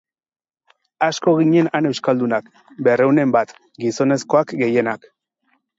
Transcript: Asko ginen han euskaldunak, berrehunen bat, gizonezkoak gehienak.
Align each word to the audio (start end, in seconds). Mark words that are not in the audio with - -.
Asko 1.07 1.33
ginen 1.41 1.69
han 1.73 1.89
euskaldunak, 1.91 2.49
berrehunen 2.89 3.39
bat, 3.39 3.57
gizonezkoak 3.87 4.57
gehienak. 4.65 5.11